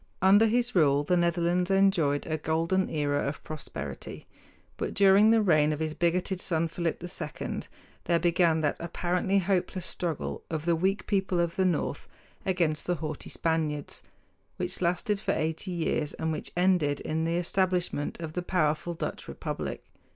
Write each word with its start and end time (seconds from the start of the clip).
Under 0.19 0.47
his 0.47 0.73
rule 0.73 1.03
the 1.03 1.15
Netherlands 1.15 1.69
enjoyed 1.69 2.25
a 2.25 2.39
golden 2.39 2.89
era 2.89 3.27
of 3.27 3.43
prosperity; 3.43 4.25
but 4.75 4.95
during 4.95 5.29
the 5.29 5.43
reign 5.43 5.71
of 5.71 5.79
his 5.79 5.93
bigoted 5.93 6.41
son, 6.41 6.67
Philip 6.67 7.03
II, 7.03 7.59
there 8.05 8.17
began 8.17 8.61
that 8.61 8.77
apparently 8.79 9.37
hopeless 9.37 9.85
struggle 9.85 10.43
of 10.49 10.65
the 10.65 10.75
weak 10.75 11.05
people 11.05 11.39
of 11.39 11.55
the 11.55 11.65
north 11.65 12.07
against 12.47 12.87
the 12.87 12.95
haughty 12.95 13.29
Spaniards, 13.29 14.01
which 14.57 14.81
lasted 14.81 15.19
for 15.19 15.33
eighty 15.33 15.69
years 15.69 16.13
and 16.13 16.31
which 16.31 16.51
ended 16.57 16.99
in 17.01 17.23
the 17.23 17.35
establishment 17.37 18.19
of 18.19 18.33
the 18.33 18.41
powerful 18.41 18.95
Dutch 18.95 19.27
republic. 19.27 19.85